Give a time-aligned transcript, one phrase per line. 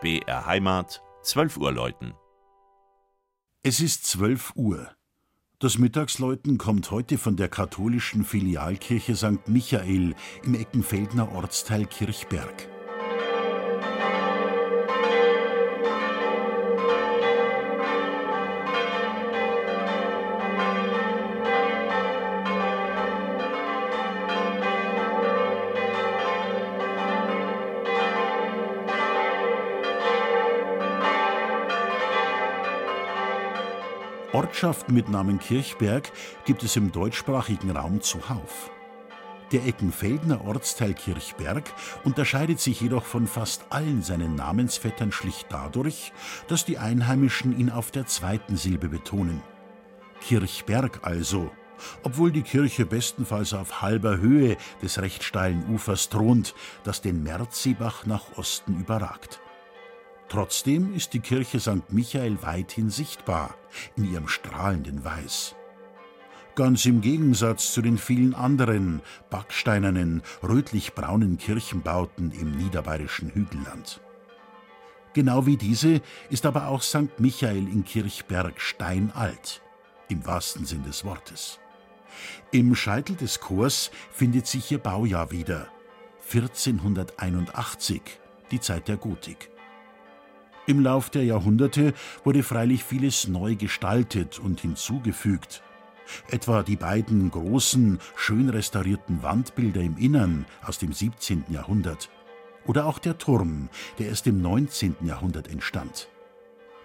[0.00, 2.14] BR Heimat, 12 Uhr läuten.
[3.62, 4.88] Es ist 12 Uhr.
[5.58, 9.46] Das Mittagsläuten kommt heute von der katholischen Filialkirche St.
[9.46, 12.66] Michael im Eckenfeldner Ortsteil Kirchberg.
[34.32, 36.12] Ortschaften mit Namen Kirchberg
[36.44, 38.70] gibt es im deutschsprachigen Raum zuhauf.
[39.50, 41.64] Der Eckenfeldner Ortsteil Kirchberg
[42.04, 46.12] unterscheidet sich jedoch von fast allen seinen Namensvettern schlicht dadurch,
[46.46, 49.42] dass die Einheimischen ihn auf der zweiten Silbe betonen.
[50.20, 51.50] Kirchberg also,
[52.04, 58.06] obwohl die Kirche bestenfalls auf halber Höhe des recht steilen Ufers thront, das den Merzibach
[58.06, 59.40] nach Osten überragt.
[60.30, 61.90] Trotzdem ist die Kirche St.
[61.92, 63.56] Michael weithin sichtbar
[63.96, 65.56] in ihrem strahlenden Weiß.
[66.54, 74.00] Ganz im Gegensatz zu den vielen anderen backsteinernen, rötlich-braunen Kirchenbauten im niederbayerischen Hügelland.
[75.14, 77.18] Genau wie diese ist aber auch St.
[77.18, 79.62] Michael in Kirchberg steinalt,
[80.08, 81.58] im wahrsten Sinn des Wortes.
[82.52, 85.66] Im Scheitel des Chors findet sich ihr Baujahr wieder,
[86.32, 88.00] 1481,
[88.52, 89.50] die Zeit der Gotik.
[90.66, 95.62] Im Lauf der Jahrhunderte wurde freilich vieles neu gestaltet und hinzugefügt.
[96.28, 101.44] Etwa die beiden großen, schön restaurierten Wandbilder im Innern aus dem 17.
[101.48, 102.10] Jahrhundert.
[102.66, 104.96] Oder auch der Turm, der erst im 19.
[105.02, 106.08] Jahrhundert entstand.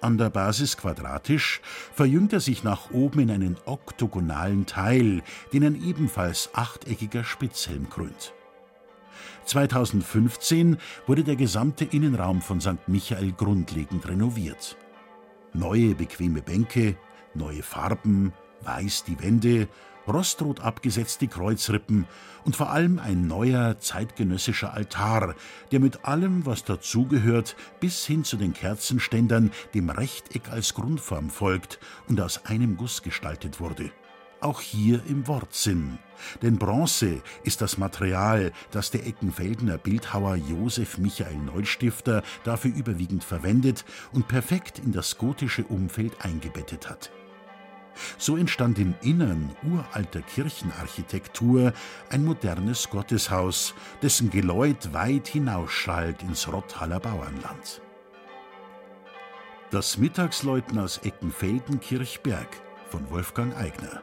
[0.00, 1.60] An der Basis quadratisch,
[1.92, 8.32] verjüngt er sich nach oben in einen oktogonalen Teil, den ein ebenfalls achteckiger Spitzhelm krönt.
[9.46, 12.88] 2015 wurde der gesamte Innenraum von St.
[12.88, 14.76] Michael grundlegend renoviert.
[15.52, 16.96] Neue bequeme Bänke,
[17.34, 19.68] neue Farben, weiß die Wände,
[20.06, 22.06] rostrot abgesetzte Kreuzrippen
[22.44, 25.34] und vor allem ein neuer zeitgenössischer Altar,
[25.72, 31.78] der mit allem, was dazugehört, bis hin zu den Kerzenständern dem Rechteck als Grundform folgt
[32.08, 33.90] und aus einem Guss gestaltet wurde
[34.40, 35.98] auch hier im Wortsinn.
[36.42, 43.84] Denn Bronze ist das Material, das der Eckenfeldener Bildhauer Josef Michael Neustifter dafür überwiegend verwendet
[44.12, 47.10] und perfekt in das gotische Umfeld eingebettet hat.
[48.18, 51.72] So entstand im Innern uralter Kirchenarchitektur
[52.10, 57.80] ein modernes Gotteshaus, dessen Geläut weit hinausschallt ins Rotthaler Bauernland.
[59.70, 62.48] Das Mittagsläuten aus Eckenfelden Kirchberg
[62.90, 64.02] von Wolfgang Eigner